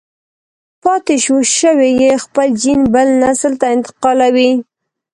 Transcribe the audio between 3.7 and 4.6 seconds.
انتقالوي.